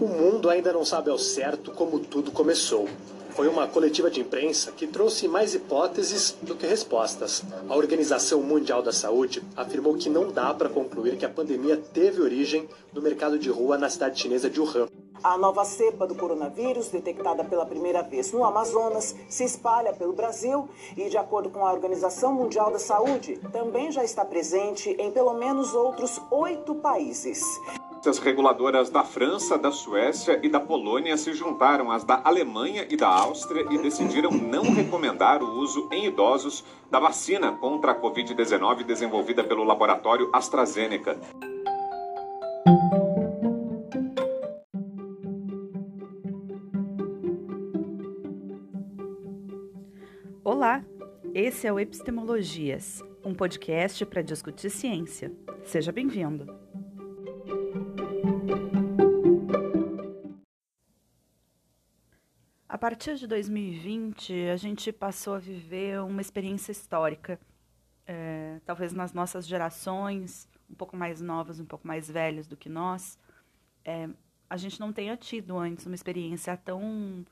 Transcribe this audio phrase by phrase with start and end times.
[0.00, 2.88] O mundo ainda não sabe ao certo como tudo começou.
[3.30, 7.44] Foi uma coletiva de imprensa que trouxe mais hipóteses do que respostas.
[7.68, 12.20] A Organização Mundial da Saúde afirmou que não dá para concluir que a pandemia teve
[12.20, 14.88] origem no mercado de rua na cidade chinesa de Wuhan.
[15.22, 20.68] A nova cepa do coronavírus, detectada pela primeira vez no Amazonas, se espalha pelo Brasil
[20.96, 25.34] e, de acordo com a Organização Mundial da Saúde, também já está presente em pelo
[25.34, 27.42] menos outros oito países.
[28.06, 32.96] As reguladoras da França, da Suécia e da Polônia se juntaram às da Alemanha e
[32.96, 38.84] da Áustria e decidiram não recomendar o uso em idosos da vacina contra a Covid-19
[38.84, 41.18] desenvolvida pelo laboratório AstraZeneca.
[50.44, 50.84] Olá,
[51.34, 55.32] esse é o Epistemologias, um podcast para discutir ciência.
[55.64, 56.63] Seja bem-vindo.
[62.84, 67.40] Partir de 2020, a gente passou a viver uma experiência histórica.
[68.06, 72.68] É, talvez nas nossas gerações, um pouco mais novas, um pouco mais velhas do que
[72.68, 73.18] nós,
[73.86, 74.06] é,
[74.50, 77.24] a gente não tenha tido antes uma experiência tão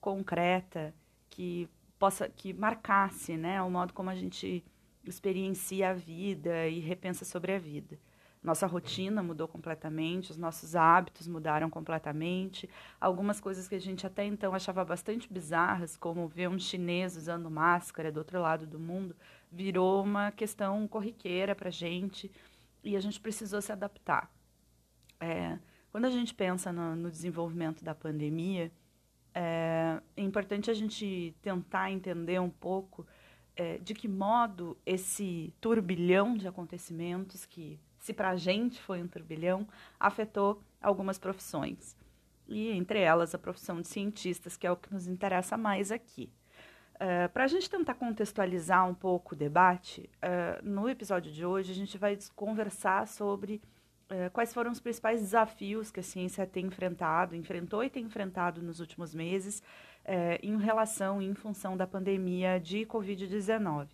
[0.00, 0.92] concreta
[1.30, 1.68] que
[2.00, 4.64] possa que marcasse, né, o modo como a gente
[5.04, 7.96] experiencia a vida e repensa sobre a vida.
[8.46, 12.70] Nossa rotina mudou completamente, os nossos hábitos mudaram completamente.
[13.00, 17.50] Algumas coisas que a gente até então achava bastante bizarras, como ver um chinês usando
[17.50, 19.16] máscara do outro lado do mundo,
[19.50, 22.30] virou uma questão corriqueira para a gente
[22.84, 24.30] e a gente precisou se adaptar.
[25.18, 25.58] É,
[25.90, 28.70] quando a gente pensa no, no desenvolvimento da pandemia,
[29.34, 33.04] é, é importante a gente tentar entender um pouco
[33.56, 39.08] é, de que modo esse turbilhão de acontecimentos que se para a gente foi um
[39.08, 39.66] turbilhão,
[39.98, 41.96] afetou algumas profissões.
[42.46, 46.30] E entre elas a profissão de cientistas, que é o que nos interessa mais aqui.
[46.94, 51.72] Uh, para a gente tentar contextualizar um pouco o debate, uh, no episódio de hoje
[51.72, 53.60] a gente vai conversar sobre
[54.08, 58.62] uh, quais foram os principais desafios que a ciência tem enfrentado, enfrentou e tem enfrentado
[58.62, 59.62] nos últimos meses,
[60.40, 63.88] em relação e em função da pandemia de Covid-19.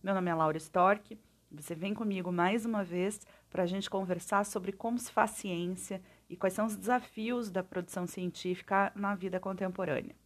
[0.00, 1.18] meu nome é Laura Stork.
[1.54, 3.20] Você vem comigo mais uma vez
[3.50, 7.62] para a gente conversar sobre como se faz ciência e quais são os desafios da
[7.62, 10.16] produção científica na vida contemporânea.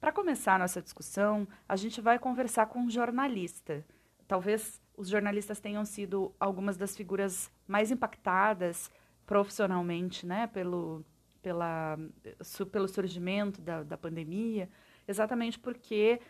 [0.00, 3.84] Para começar a nossa discussão, a gente vai conversar com um jornalista.
[4.26, 8.90] Talvez os jornalistas tenham sido algumas das figuras mais impactadas
[9.24, 11.04] profissionalmente né, pelo,
[11.40, 11.96] pela,
[12.40, 14.68] su, pelo surgimento da, da pandemia,
[15.06, 16.20] exatamente porque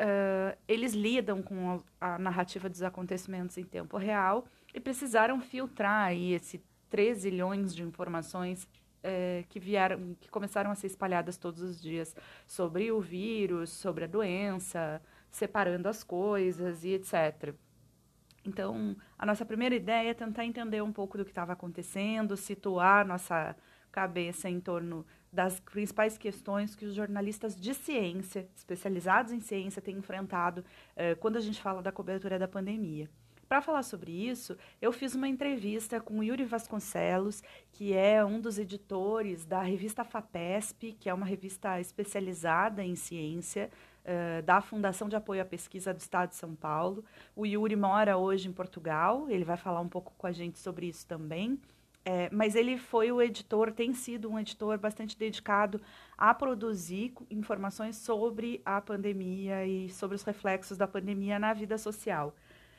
[0.00, 6.06] uh, eles lidam com a, a, narrativa dos acontecimentos em tempo real e precisaram filtrar
[6.06, 8.66] aí esse 13 zilhões de informações
[9.48, 12.14] que vieram, que começaram a ser espalhadas todos os dias
[12.46, 15.00] sobre o vírus, sobre a doença,
[15.30, 17.54] separando as coisas e etc.
[18.44, 23.06] Então, a nossa primeira ideia é tentar entender um pouco do que estava acontecendo, situar
[23.06, 23.56] nossa
[23.90, 29.96] cabeça em torno das principais questões que os jornalistas de ciência, especializados em ciência, têm
[29.96, 30.64] enfrentado
[30.96, 33.08] eh, quando a gente fala da cobertura da pandemia.
[33.50, 37.42] Para falar sobre isso, eu fiz uma entrevista com o Yuri Vasconcelos,
[37.72, 43.68] que é um dos editores da revista FAPESP, que é uma revista especializada em ciência,
[44.00, 47.04] Uh, da Fundação de Apoio à Pesquisa do Estado de São Paulo.
[47.36, 50.86] O Yuri mora hoje em Portugal, ele vai falar um pouco com a gente sobre
[50.86, 51.60] isso também.
[52.04, 55.80] É, mas ele foi o editor, tem sido um editor bastante dedicado
[56.16, 62.34] a produzir informações sobre a pandemia e sobre os reflexos da pandemia na vida social.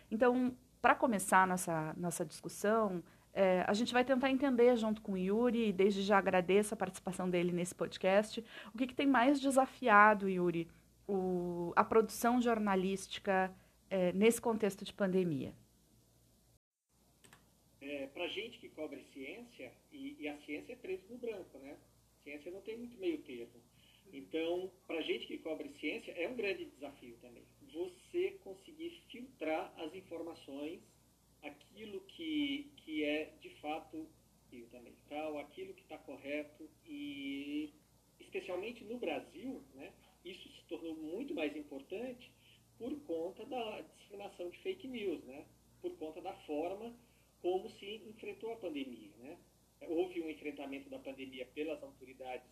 [0.10, 5.18] Então, para começar nossa, nossa discussão, é, a gente vai tentar entender junto com o
[5.18, 8.44] Yuri, e desde já agradeço a participação dele nesse podcast,
[8.74, 10.68] o que, que tem mais desafiado, Yuri,
[11.08, 13.54] o, a produção jornalística
[13.88, 15.54] é, nesse contexto de pandemia
[17.92, 21.78] é, para gente que cobre ciência, e, e, a ciência é preto no branco, né?
[22.24, 23.62] Ciência não tem muito meio termo.
[24.14, 27.44] Então, para gente que cobre ciência, é um grande desafio também.
[27.74, 30.80] Você conseguir filtrar as informações,
[31.42, 34.08] aquilo que, que é de fato
[34.70, 37.74] também, tal, aquilo que está correto e
[38.20, 39.94] especialmente no Brasil, né,
[40.26, 42.30] isso se tornou muito mais importante
[42.78, 45.46] por conta da disseminação de fake news, né,
[45.82, 46.94] por conta da forma
[47.42, 49.12] como se enfrentou a pandemia.
[49.18, 49.38] Né?
[49.82, 52.48] Houve um enfrentamento da pandemia pelas autoridades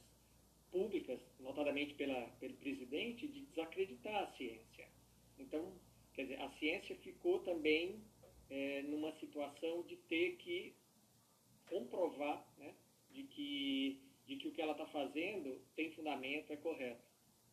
[0.71, 4.87] públicas, notadamente pela, pelo presidente, de desacreditar a ciência.
[5.37, 5.73] Então,
[6.13, 8.03] quer dizer, a ciência ficou também
[8.49, 10.73] é, numa situação de ter que
[11.67, 12.73] comprovar né,
[13.11, 15.61] de que, de que o que ela está fazendo
[16.25, 17.01] é correto.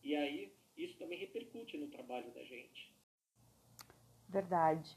[0.03, 2.95] E aí isso também repercute no trabalho da gente.
[4.29, 4.97] Verdade.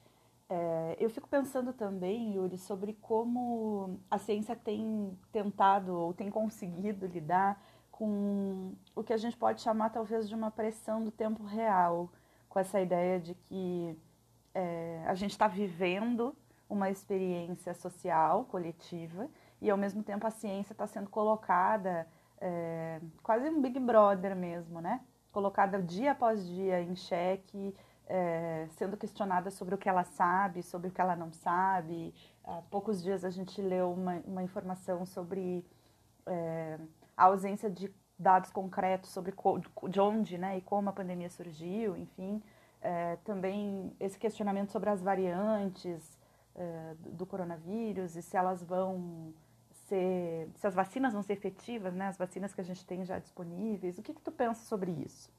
[0.49, 7.05] É, eu fico pensando também, Yuri, sobre como a ciência tem tentado ou tem conseguido
[7.05, 12.11] lidar com o que a gente pode chamar talvez de uma pressão do tempo real,
[12.47, 13.95] com essa ideia de que
[14.53, 16.35] é, a gente está vivendo
[16.67, 19.29] uma experiência social, coletiva,
[19.61, 22.07] e ao mesmo tempo a ciência está sendo colocada
[22.41, 25.01] é, quase um Big Brother mesmo, né?
[25.31, 27.75] Colocada dia após dia em xeque,
[28.07, 32.13] é, sendo questionada sobre o que ela sabe, sobre o que ela não sabe.
[32.43, 35.65] Há poucos dias a gente leu uma, uma informação sobre
[36.25, 36.79] é,
[37.15, 39.33] a ausência de dados concretos sobre
[39.89, 42.41] de onde né, e como a pandemia surgiu, enfim.
[42.81, 46.17] É, também esse questionamento sobre as variantes
[46.55, 49.33] é, do coronavírus e se elas vão
[49.89, 53.19] ser, se as vacinas vão ser efetivas, né, as vacinas que a gente tem já
[53.19, 53.97] disponíveis.
[53.97, 55.29] O que, que tu pensa sobre isso?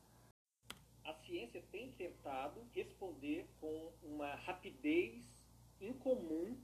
[1.31, 5.23] ciência tem tentado responder com uma rapidez
[5.81, 6.57] incomum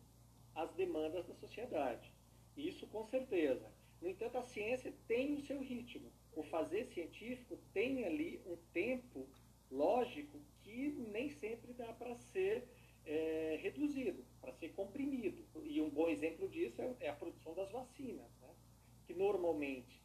[0.56, 2.12] às demandas da sociedade.
[2.56, 3.72] Isso com certeza.
[4.02, 6.10] No entanto, a ciência tem o seu ritmo.
[6.32, 9.28] O fazer científico tem ali um tempo
[9.70, 12.68] lógico que nem sempre dá para ser
[13.06, 15.44] é, reduzido, para ser comprimido.
[15.64, 18.48] E um bom exemplo disso é, é a produção das vacinas, né?
[19.06, 20.02] que normalmente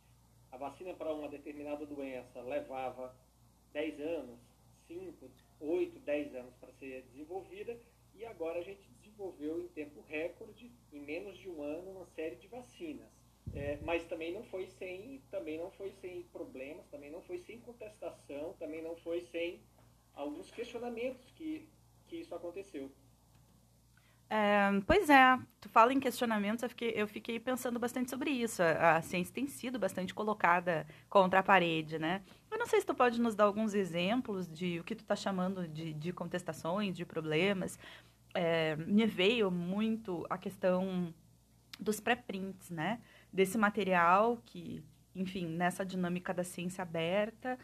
[0.51, 3.15] a vacina para uma determinada doença levava
[3.74, 4.39] 10 anos,
[4.88, 7.80] 5, 8, 10 anos para ser desenvolvida
[8.13, 12.36] e agora a gente desenvolveu em tempo recorde, em menos de um ano, uma série
[12.36, 13.09] de vacinas.
[13.54, 17.59] É, mas também não foi sem também não foi sem problemas, também não foi sem
[17.59, 19.59] contestação, também não foi sem
[20.13, 21.68] alguns questionamentos que,
[22.11, 22.91] que isso aconteceu.
[24.29, 28.61] É, pois é, tu fala em questionamentos, eu fiquei, eu fiquei pensando bastante sobre isso.
[28.61, 32.21] A, a, ciência tem sido bastante colocada contra a parede, né?
[32.49, 35.15] Eu não sei se tu pode nos dar alguns exemplos de o que tu está
[35.15, 37.79] chamando de, de contestações, de problemas.
[38.33, 41.13] É, me veio muito a questão
[41.79, 43.01] dos pré-prints, né?
[43.31, 44.83] Desse material que,
[45.15, 47.57] enfim, nessa dinâmica da ciência aberta,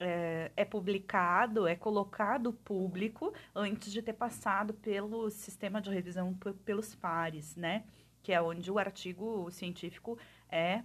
[0.00, 6.94] é, é, publicado, é colocado público antes de ter passado pelo sistema de revisão pelos
[6.94, 7.84] pares, né?
[8.22, 10.18] Que é onde o artigo científico
[10.48, 10.82] é,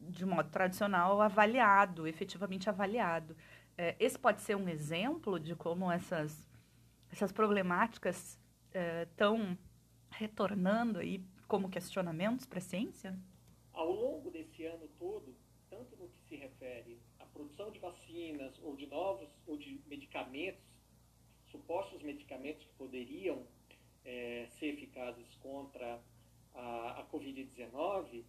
[0.00, 3.36] de modo tradicional, avaliado, efetivamente avaliado.
[3.76, 6.48] É, esse pode ser um exemplo de como essas,
[7.10, 8.38] essas problemáticas
[9.02, 9.56] estão
[10.10, 13.14] retornando aí como questionamentos para a ciência?
[13.74, 15.34] Ao longo desse ano todo,
[15.68, 16.98] tanto no que se refere
[17.32, 20.62] produção de vacinas ou de novos ou de medicamentos,
[21.50, 23.46] supostos medicamentos que poderiam
[24.04, 26.00] é, ser eficazes contra
[26.54, 28.24] a, a Covid-19,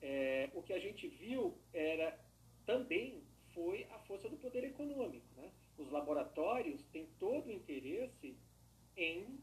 [0.00, 2.18] é, o que a gente viu era
[2.64, 3.22] também
[3.54, 5.26] foi a força do poder econômico.
[5.36, 5.50] Né?
[5.76, 8.36] Os laboratórios têm todo o interesse
[8.96, 9.40] em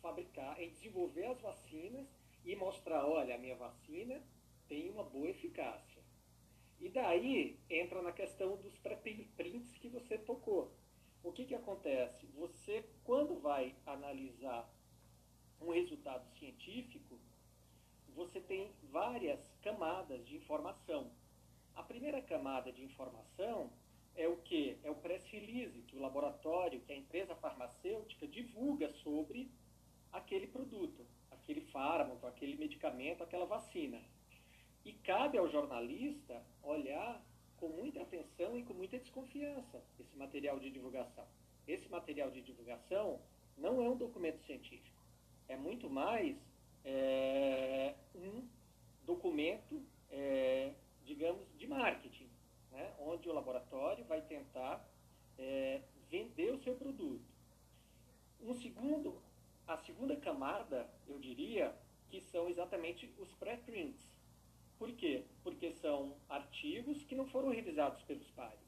[0.00, 2.06] fabricar, em desenvolver as vacinas
[2.44, 4.20] e mostrar, olha, a minha vacina
[4.68, 5.91] tem uma boa eficácia.
[6.82, 10.72] E daí entra na questão dos pré-prints que você tocou.
[11.22, 12.26] O que, que acontece?
[12.34, 14.68] Você, quando vai analisar
[15.60, 17.20] um resultado científico,
[18.16, 21.12] você tem várias camadas de informação.
[21.72, 23.72] A primeira camada de informação
[24.16, 24.76] é o que?
[24.82, 29.48] É o press release que o laboratório, que a empresa farmacêutica divulga sobre
[30.10, 34.02] aquele produto, aquele fármaco, aquele medicamento, aquela vacina.
[34.84, 37.22] E cabe ao jornalista olhar
[37.56, 41.26] com muita atenção e com muita desconfiança esse material de divulgação.
[41.66, 43.20] Esse material de divulgação
[43.56, 45.00] não é um documento científico,
[45.48, 46.36] é muito mais
[46.84, 48.48] é, um
[49.04, 50.72] documento, é,
[51.04, 52.28] digamos, de marketing,
[52.70, 52.92] né?
[52.98, 54.84] onde o laboratório vai tentar
[55.38, 57.24] é, vender o seu produto.
[58.40, 59.22] Um segundo,
[59.66, 61.74] a segunda camada, eu diria,
[62.08, 64.11] que são exatamente os pré-prints.
[64.82, 65.22] Por quê?
[65.44, 68.58] Porque são artigos que não foram revisados pelos pares.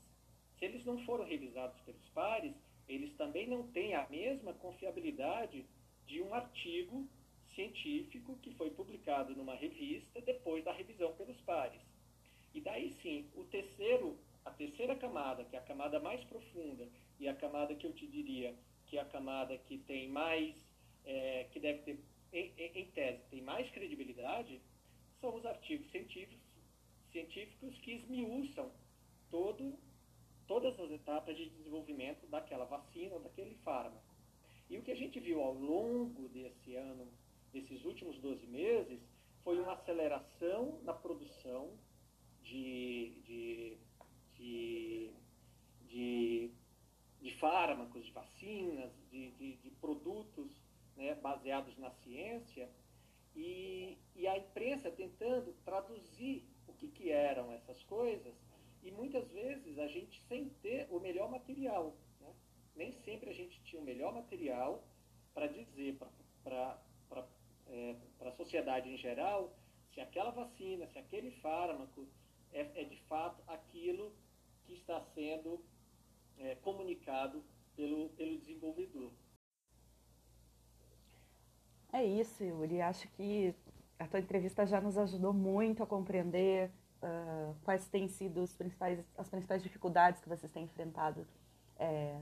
[0.56, 2.54] Se eles não foram revisados pelos pares,
[2.88, 5.66] eles também não têm a mesma confiabilidade
[6.06, 7.04] de um artigo
[7.52, 11.82] científico que foi publicado numa revista depois da revisão pelos pares.
[12.54, 16.86] E daí sim, o terceiro, a terceira camada, que é a camada mais profunda
[17.18, 18.54] e a camada que eu te diria
[18.86, 20.54] que é a camada que tem mais,
[21.04, 21.98] é, que deve ter,
[22.32, 24.60] em, em tese, tem mais credibilidade,
[25.24, 26.38] são os artigos científicos,
[27.10, 28.70] científicos que esmiuçam
[29.30, 29.74] todo,
[30.46, 34.14] todas as etapas de desenvolvimento daquela vacina daquele fármaco.
[34.68, 37.10] E o que a gente viu ao longo desse ano,
[37.54, 39.00] desses últimos 12 meses,
[39.42, 41.72] foi uma aceleração na produção
[42.42, 43.78] de, de,
[44.36, 45.10] de,
[45.88, 46.50] de,
[47.22, 50.50] de fármacos, de vacinas, de, de, de produtos
[50.96, 52.68] né, baseados na ciência,
[53.34, 58.34] e, e a imprensa tentando traduzir o que, que eram essas coisas,
[58.82, 61.96] e muitas vezes a gente sem ter o melhor material.
[62.20, 62.34] Né?
[62.76, 64.84] Nem sempre a gente tinha o melhor material
[65.32, 65.96] para dizer
[66.42, 66.78] para
[67.66, 69.56] é, a sociedade em geral
[69.92, 72.06] se aquela vacina, se aquele fármaco
[72.52, 74.12] é, é de fato aquilo
[74.64, 75.64] que está sendo
[76.38, 77.44] é, comunicado
[77.76, 79.12] pelo, pelo desenvolvedor.
[81.94, 82.82] É isso, Yuri.
[82.82, 83.54] Acho que
[84.00, 86.68] a tua entrevista já nos ajudou muito a compreender
[87.00, 91.24] uh, quais têm sido os principais, as principais dificuldades que vocês têm enfrentado
[91.78, 92.20] é,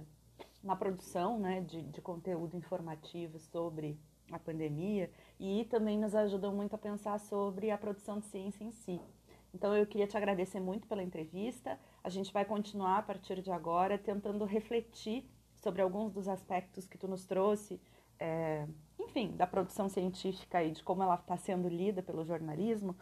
[0.62, 3.98] na produção né, de, de conteúdo informativo sobre
[4.30, 5.10] a pandemia
[5.40, 9.00] e também nos ajudam muito a pensar sobre a produção de ciência em si.
[9.54, 11.80] Então eu queria te agradecer muito pela entrevista.
[12.04, 15.26] A gente vai continuar a partir de agora tentando refletir
[15.56, 17.80] sobre alguns dos aspectos que tu nos trouxe
[18.18, 18.66] é,
[18.98, 22.96] enfim, da produção científica e de como ela está sendo lida pelo jornalismo,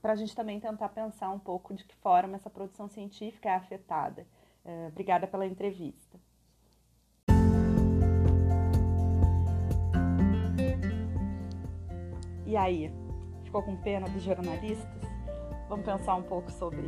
[0.00, 3.54] para a gente também tentar pensar um pouco de que forma essa produção científica é
[3.54, 4.26] afetada.
[4.64, 6.18] É, obrigada pela entrevista.
[12.46, 12.90] E aí,
[13.44, 15.02] ficou com pena dos jornalistas?
[15.68, 16.82] Vamos pensar um pouco sobre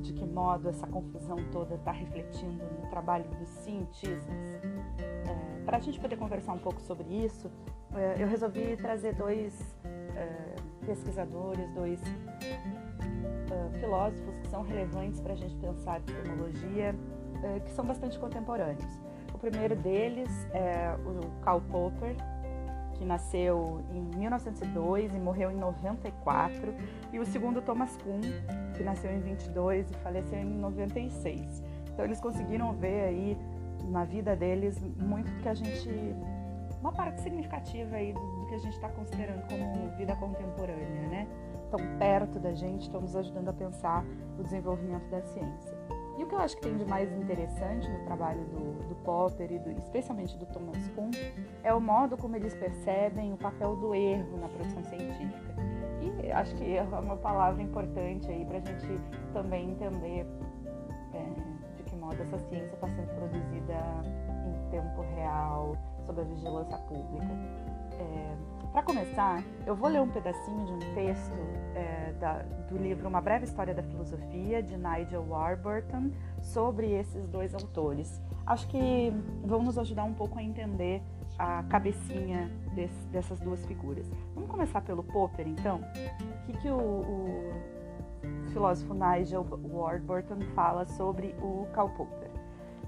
[0.00, 4.60] de que modo essa confusão toda está refletindo no trabalho dos cientistas.
[5.66, 7.50] Para a gente poder conversar um pouco sobre isso,
[7.92, 9.52] é, eu resolvi trazer dois
[10.14, 10.54] é,
[10.86, 12.00] pesquisadores, dois
[12.40, 16.94] é, filósofos que são relevantes para a gente pensar a epistemologia,
[17.42, 19.00] é, que são bastante contemporâneos.
[19.34, 22.14] O primeiro deles é o Karl Popper,
[22.94, 26.74] que nasceu em 1902 e morreu em 94,
[27.12, 28.20] e o segundo Thomas Kuhn,
[28.76, 31.64] que nasceu em 22 e faleceu em 96.
[31.92, 33.38] Então eles conseguiram ver aí
[33.86, 36.14] na vida deles muito que a gente
[36.80, 41.28] uma parte significativa aí do que a gente está considerando como vida contemporânea, né?
[41.64, 44.04] Estão perto da gente, estão nos ajudando a pensar
[44.38, 45.76] o desenvolvimento da ciência.
[46.16, 49.52] E o que eu acho que tem de mais interessante no trabalho do, do Popper
[49.52, 51.10] e do, especialmente do Thomas Kuhn
[51.62, 55.54] é o modo como eles percebem o papel do erro na produção científica.
[56.00, 58.86] E acho que erro é uma palavra importante aí para a gente
[59.32, 60.26] também entender
[62.12, 63.74] é, de que modo essa ciência está sendo produzida
[64.46, 67.34] em tempo real, sob a vigilância pública.
[67.98, 68.36] É,
[68.72, 71.38] para começar, eu vou ler um pedacinho de um texto
[71.74, 76.10] é, da, do livro Uma Breve História da Filosofia, de Nigel Warburton,
[76.42, 78.20] sobre esses dois autores.
[78.46, 79.12] Acho que
[79.44, 81.02] vão nos ajudar um pouco a entender
[81.38, 84.06] a cabecinha desse, dessas duas figuras.
[84.34, 85.80] Vamos começar pelo Popper, então?
[85.80, 87.75] O que, que o, o
[88.56, 92.30] filósofo Nigel Warburton fala sobre o Karl Popper?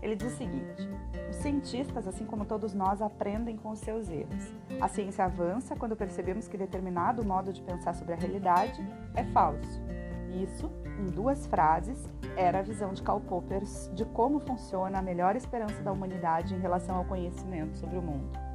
[0.01, 0.89] Ele diz o seguinte:
[1.29, 4.51] os cientistas, assim como todos nós, aprendem com os seus erros.
[4.81, 8.81] A ciência avança quando percebemos que determinado modo de pensar sobre a realidade
[9.15, 9.83] é falso.
[10.43, 15.37] Isso, em duas frases, era a visão de Karl Popper de como funciona a melhor
[15.37, 18.48] esperança da humanidade em relação ao conhecimento sobre o mundo.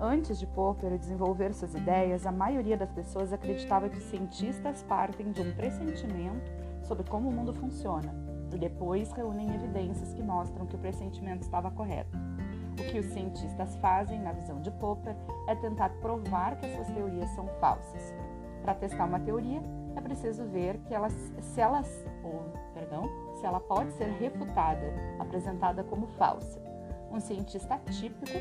[0.00, 5.40] Antes de Popper desenvolver suas ideias, a maioria das pessoas acreditava que cientistas partem de
[5.40, 8.14] um pressentimento sobre como o mundo funciona
[8.52, 12.16] e depois reúnem evidências que mostram que o pressentimento estava correto.
[12.72, 15.16] O que os cientistas fazem, na visão de Popper,
[15.48, 18.14] é tentar provar que as suas teorias são falsas.
[18.60, 19.62] Para testar uma teoria,
[19.96, 21.82] é preciso ver que ela, se ela,
[22.22, 26.60] ou, perdão, se ela pode ser refutada, apresentada como falsa.
[27.10, 28.38] Um cientista típico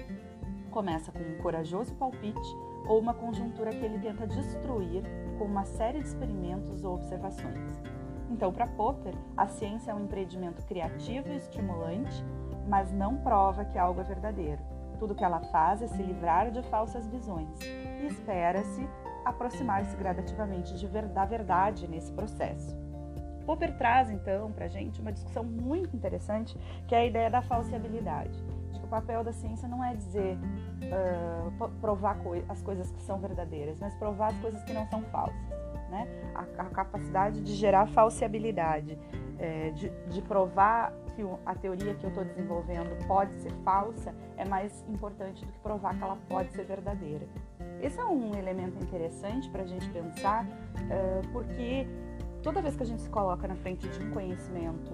[0.76, 5.04] começa com um corajoso palpite ou uma conjuntura que ele tenta destruir
[5.40, 7.82] com uma série de experimentos ou observações.
[8.30, 12.22] Então, para Popper, a ciência é um empreendimento criativo e estimulante,
[12.68, 14.62] mas não prova que algo é verdadeiro.
[15.00, 17.58] Tudo que ela faz é se livrar de falsas visões
[18.02, 18.86] e espera-se
[19.24, 22.76] aproximar-se gradativamente de ver, da verdade nesse processo.
[23.46, 27.42] Popper traz então para a gente uma discussão muito interessante, que é a ideia da
[27.42, 28.44] falsibilidade.
[28.86, 33.94] O papel da ciência não é dizer uh, provar as coisas que são verdadeiras, mas
[33.96, 36.08] provar as coisas que não são falsas né?
[36.34, 38.98] A, a capacidade de gerar falseabilidade,
[39.38, 44.46] é, de, de provar que a teoria que eu estou desenvolvendo pode ser falsa é
[44.46, 47.26] mais importante do que provar que ela pode ser verdadeira.
[47.82, 50.46] Esse é um elemento interessante para a gente pensar,
[50.90, 51.88] é, porque
[52.46, 54.94] toda vez que a gente se coloca na frente de um conhecimento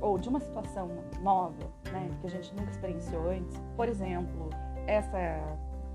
[0.00, 0.88] ou de uma situação
[1.20, 4.50] nova, né, que a gente nunca experienciou antes, por exemplo,
[4.86, 5.18] essa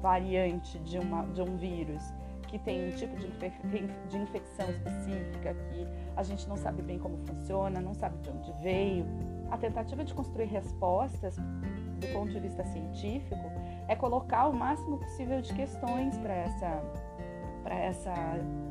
[0.02, 2.04] variante de, uma, de um vírus
[2.50, 7.18] que tem um tipo de, de infecção específica, que a gente não sabe bem como
[7.26, 9.06] funciona, não sabe de onde veio.
[9.50, 13.50] A tentativa de construir respostas do ponto de vista científico
[13.88, 16.84] é colocar o máximo possível de questões para essa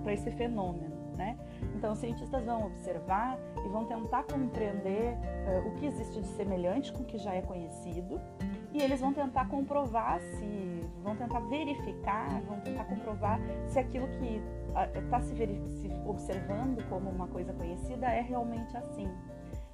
[0.03, 1.37] para esse fenômeno, né?
[1.75, 6.93] Então os cientistas vão observar e vão tentar compreender uh, o que existe de semelhante
[6.93, 8.21] com o que já é conhecido
[8.73, 14.43] e eles vão tentar comprovar se, vão tentar verificar, vão tentar comprovar se aquilo que
[15.03, 19.09] está se, se, observando como uma coisa conhecida é realmente assim.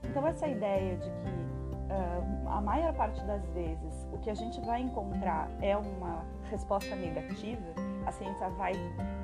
[0.04, 1.62] Então essa ideia de que
[1.92, 6.94] uh, a maior parte das vezes o que a gente vai encontrar é uma resposta
[6.94, 7.74] negativa,
[8.06, 8.72] a ciência vai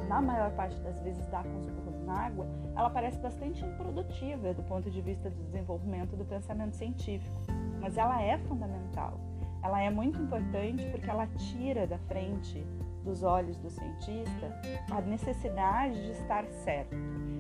[0.09, 4.53] na maior parte das vezes dar com os burros na água, ela parece bastante improdutiva
[4.53, 7.41] do ponto de vista do desenvolvimento do pensamento científico,
[7.81, 9.21] mas ela é fundamental
[9.63, 12.65] ela é muito importante porque ela tira da frente
[13.05, 14.61] dos olhos do cientista
[14.91, 16.97] a necessidade de estar certo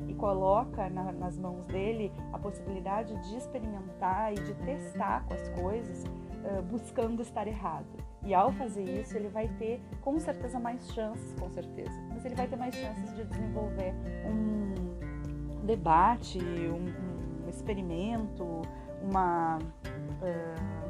[0.08, 5.48] e coloca na, nas mãos dele a possibilidade de experimentar e de testar com as
[5.50, 7.86] coisas, uh, buscando estar errado.
[8.28, 12.34] E ao fazer isso, ele vai ter com certeza mais chances, com certeza, mas ele
[12.34, 13.94] vai ter mais chances de desenvolver
[14.26, 18.60] um debate, um, um experimento,
[19.02, 19.58] uma.
[20.20, 20.88] Uh,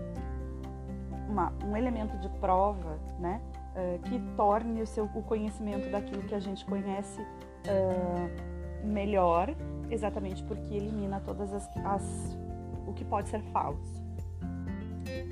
[1.29, 3.39] uma, um elemento de prova, né,
[3.77, 9.55] uh, que torne o seu o conhecimento daquilo que a gente conhece uh, melhor,
[9.91, 12.39] exatamente porque elimina todas as, as
[12.87, 14.08] o que pode ser falso.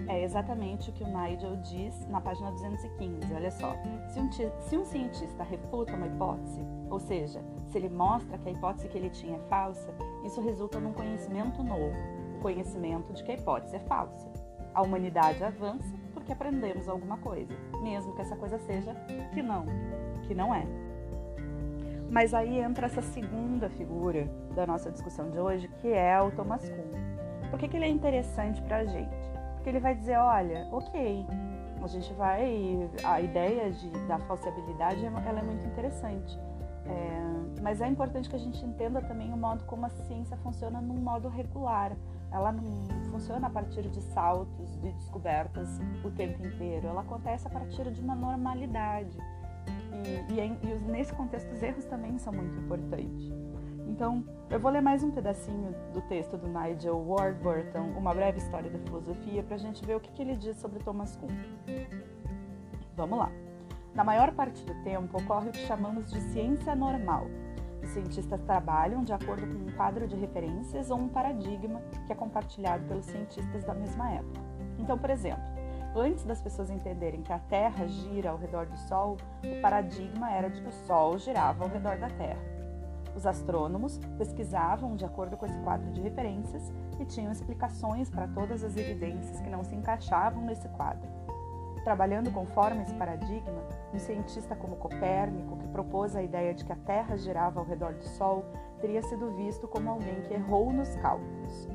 [0.08, 3.34] É exatamente o que o Nigel diz na página 215.
[3.34, 3.75] Olha só:
[4.08, 8.52] se um, se um cientista refuta uma hipótese, ou seja, se ele mostra que a
[8.52, 9.92] hipótese que ele tinha é falsa,
[10.25, 11.96] isso resulta num conhecimento novo,
[12.38, 14.30] o conhecimento de que a hipótese é falsa.
[14.72, 18.94] A humanidade avança porque aprendemos alguma coisa, mesmo que essa coisa seja
[19.32, 19.64] que não,
[20.26, 20.64] que não é.
[22.08, 26.69] Mas aí entra essa segunda figura da nossa discussão de hoje, que é o Thomas
[26.69, 27.50] Kuhn.
[27.50, 29.25] Por que, que ele é interessante para a gente?
[29.66, 31.26] Porque ele vai dizer, olha, ok,
[31.82, 36.38] a gente vai, a ideia de, da falsibilidade ela é muito interessante.
[36.84, 40.80] É, mas é importante que a gente entenda também o modo como a ciência funciona
[40.80, 41.96] num modo regular
[42.30, 42.62] ela não
[43.10, 46.86] funciona a partir de saltos, de descobertas o tempo inteiro.
[46.86, 49.18] Ela acontece a partir de uma normalidade.
[50.30, 53.32] E, e, e nesse contexto, os erros também são muito importantes.
[53.97, 58.71] Então, eu vou ler mais um pedacinho do texto do Nigel Warburton, Uma Breve História
[58.71, 61.30] da Filosofia, para a gente ver o que, que ele diz sobre Thomas Kuhn.
[62.95, 63.32] Vamos lá.
[63.95, 67.25] Na maior parte do tempo, ocorre o que chamamos de ciência normal,
[67.82, 72.15] os cientistas trabalham de acordo com um quadro de referências ou um paradigma que é
[72.15, 74.43] compartilhado pelos cientistas da mesma época.
[74.78, 75.43] Então, por exemplo,
[75.95, 80.50] antes das pessoas entenderem que a Terra gira ao redor do Sol, o paradigma era
[80.50, 82.55] de que o Sol girava ao redor da Terra.
[83.16, 88.62] Os astrônomos pesquisavam de acordo com esse quadro de referências e tinham explicações para todas
[88.62, 91.08] as evidências que não se encaixavam nesse quadro.
[91.82, 93.62] Trabalhando conforme esse paradigma,
[93.94, 97.94] um cientista como Copérnico, que propôs a ideia de que a Terra girava ao redor
[97.94, 98.44] do Sol,
[98.80, 101.68] teria sido visto como alguém que errou nos cálculos.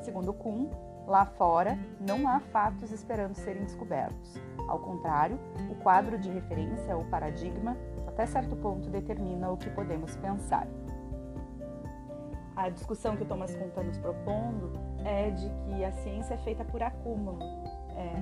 [0.00, 0.68] Segundo Kuhn,
[1.06, 4.40] lá fora não há fatos esperando serem descobertos.
[4.66, 5.38] Ao contrário,
[5.70, 10.66] o quadro de referência, ou paradigma, até certo ponto determina o que podemos pensar.
[12.58, 14.72] A discussão que o Thomas Kuhn está nos propondo
[15.04, 17.38] é de que a ciência é feita por acúmulo,
[17.94, 18.14] é,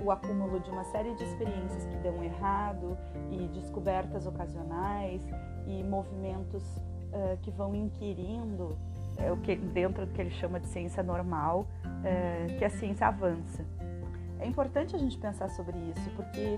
[0.00, 2.98] com uh, o acúmulo de uma série de experiências que dão errado
[3.30, 5.22] e descobertas ocasionais
[5.68, 8.76] e movimentos uh, que vão inquirindo
[9.20, 11.68] uh, o que dentro do que ele chama de ciência normal,
[12.58, 13.64] que a ciência avança.
[14.40, 16.56] É importante a gente pensar sobre isso porque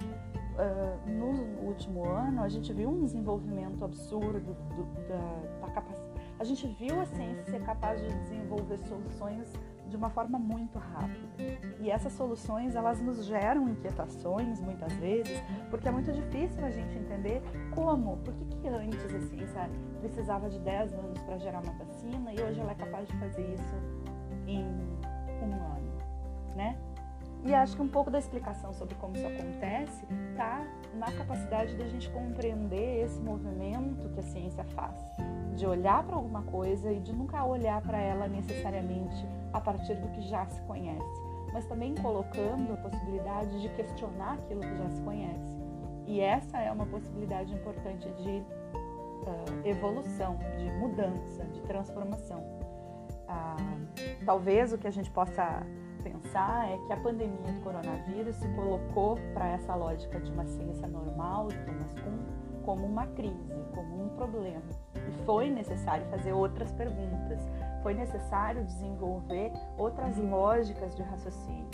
[1.06, 6.14] no último ano a gente viu um desenvolvimento absurdo do, da, da capacidade.
[6.38, 9.52] A gente viu a ciência ser capaz de desenvolver soluções
[9.88, 11.28] de uma forma muito rápida.
[11.80, 15.40] E essas soluções, elas nos geram inquietações muitas vezes,
[15.70, 17.42] porque é muito difícil a gente entender
[17.74, 22.32] como, por que, que antes a ciência precisava de 10 anos para gerar uma vacina
[22.32, 23.74] e hoje ela é capaz de fazer isso
[24.46, 24.64] em
[25.42, 25.98] um ano,
[26.56, 26.76] né?
[27.44, 31.87] E acho que um pouco da explicação sobre como isso acontece está na capacidade da
[31.87, 34.98] gente compreender esse movimento que a ciência faz,
[35.54, 40.09] de olhar para alguma coisa e de nunca olhar para ela necessariamente a partir do
[40.09, 45.02] que já se conhece, mas também colocando a possibilidade de questionar aquilo que já se
[45.02, 45.59] conhece.
[46.07, 52.40] E essa é uma possibilidade importante de uh, evolução, de mudança, de transformação.
[52.40, 55.62] Uh, talvez o que a gente possa
[56.34, 60.88] pensar é que a pandemia do coronavírus se colocou para essa lógica de uma ciência
[60.88, 64.62] normal, Thomas Kuhn, como uma crise, como um problema.
[64.96, 67.40] E foi necessário fazer outras perguntas,
[67.84, 71.68] foi necessário desenvolver outras lógicas de raciocínio.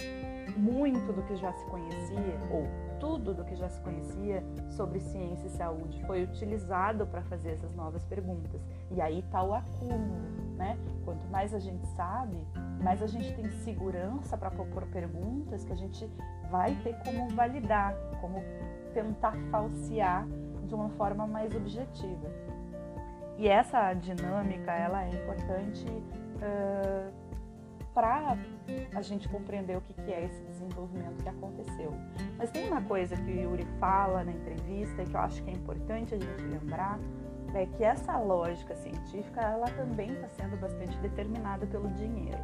[0.59, 2.67] Muito do que já se conhecia, ou
[2.99, 7.75] tudo do que já se conhecia sobre ciência e saúde, foi utilizado para fazer essas
[7.75, 8.61] novas perguntas.
[8.91, 10.79] E aí está o acúmulo, né?
[11.05, 12.37] Quanto mais a gente sabe,
[12.83, 16.07] mais a gente tem segurança para propor perguntas que a gente
[16.51, 18.45] vai ter como validar, como
[18.93, 20.27] tentar falsear
[20.67, 22.29] de uma forma mais objetiva.
[23.39, 27.11] E essa dinâmica ela é importante uh,
[27.95, 28.37] para
[28.95, 31.93] a gente compreender o que, que é esse desenvolvimento que aconteceu.
[32.37, 35.51] Mas tem uma coisa que o Yuri fala na entrevista e que eu acho que
[35.51, 36.99] é importante a gente lembrar,
[37.55, 42.39] é que essa lógica científica ela também está sendo bastante determinada pelo dinheiro.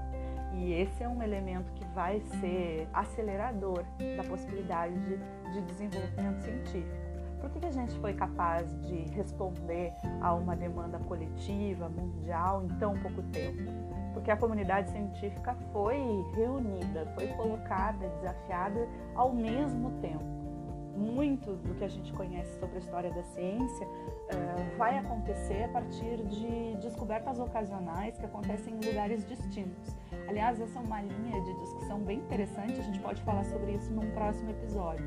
[0.54, 3.84] E esse é um elemento que vai ser acelerador
[4.16, 5.18] da possibilidade de,
[5.52, 7.06] de desenvolvimento científico.
[7.40, 12.68] Por que, que a gente foi capaz de responder a uma demanda coletiva, mundial, em
[12.78, 13.70] tão pouco tempo?
[14.14, 15.98] Porque a comunidade científica foi
[16.34, 20.35] reunida, foi colocada, desafiada ao mesmo tempo.
[20.96, 25.68] Muito do que a gente conhece sobre a história da ciência uh, vai acontecer a
[25.68, 29.94] partir de descobertas ocasionais que acontecem em lugares distintos.
[30.26, 33.92] Aliás, essa é uma linha de discussão bem interessante, a gente pode falar sobre isso
[33.92, 35.06] num próximo episódio.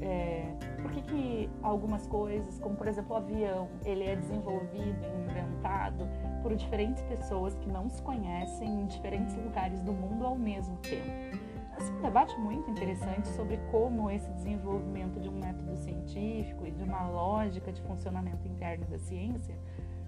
[0.00, 6.08] É, por que, que algumas coisas, como por exemplo o avião, ele é desenvolvido, inventado
[6.42, 11.51] por diferentes pessoas que não se conhecem em diferentes lugares do mundo ao mesmo tempo?
[11.82, 16.70] Esse é um debate muito interessante sobre como esse desenvolvimento de um método científico e
[16.70, 19.56] de uma lógica de funcionamento interno da ciência,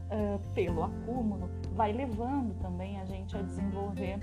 [0.07, 4.21] uh, pelo acúmulo, vai levando também a gente a desenvolver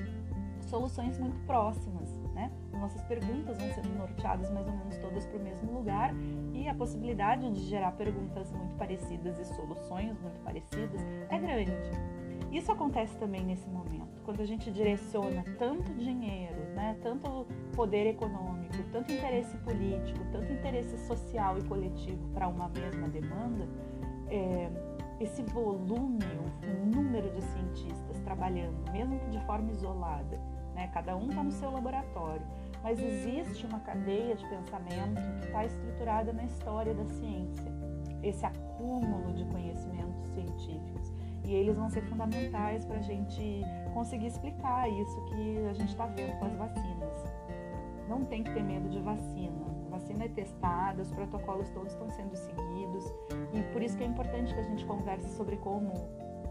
[0.62, 2.52] soluções muito próximas né?
[2.72, 6.14] Nossas perguntas vão sendo norteadas mais ou menos todas para o mesmo lugar
[6.54, 11.72] e a possibilidade de gerar perguntas muito parecidas e soluções muito parecidas é grande.
[12.52, 18.74] Isso acontece também nesse momento, quando a gente direciona tanto dinheiro, né, tanto poder econômico,
[18.92, 23.68] tanto interesse político, tanto interesse social e coletivo para uma mesma demanda,
[24.28, 24.70] é,
[25.20, 26.20] esse volume,
[26.64, 30.38] o número de cientistas trabalhando, mesmo que de forma isolada,
[30.74, 30.90] né?
[30.94, 32.46] Cada um está no seu laboratório,
[32.84, 37.72] mas existe uma cadeia de pensamento que está estruturada na história da ciência,
[38.24, 41.14] esse acúmulo de conhecimentos científicos.
[41.44, 43.62] E eles vão ser fundamentais para a gente
[43.94, 47.34] conseguir explicar isso que a gente está vendo com as vacinas.
[48.08, 49.66] Não tem que ter medo de vacina.
[49.88, 53.06] A vacina é testada, os protocolos todos estão sendo seguidos
[53.54, 55.94] e por isso que é importante que a gente converse sobre como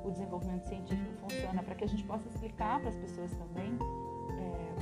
[0.05, 3.79] o desenvolvimento científico funciona, para que a gente possa explicar para as pessoas também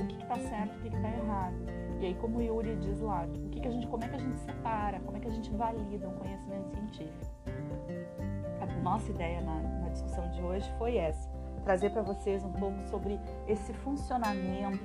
[0.01, 1.55] o que está certo, o que está errado.
[1.99, 4.15] E aí, como o Yuri diz lá, o que, que a gente, como é que
[4.15, 7.25] a gente separa, como é que a gente valida um conhecimento científico.
[8.61, 11.27] A nossa ideia na, na discussão de hoje foi essa,
[11.63, 14.79] trazer para vocês um pouco sobre esse funcionamento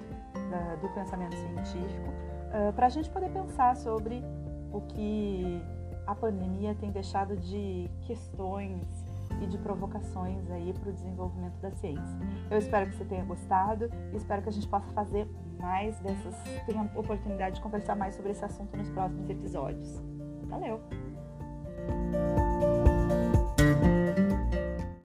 [0.50, 4.24] da, do pensamento científico, uh, para a gente poder pensar sobre
[4.72, 5.62] o que
[6.06, 8.82] a pandemia tem deixado de questões
[9.42, 12.18] e de provocações aí para o desenvolvimento da ciência.
[12.50, 16.34] Eu espero que você tenha gostado e espero que a gente possa fazer mais dessas,
[16.66, 20.00] tenha a oportunidade de conversar mais sobre esse assunto nos próximos episódios.
[20.46, 20.80] Valeu!